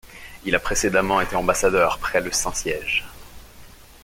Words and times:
Il 0.45 0.55
a 0.55 0.59
précédemment 0.59 1.21
été 1.21 1.35
ambassadeur 1.35 1.99
près 1.99 2.21
le 2.21 2.31
Saint-Siège. 2.31 3.05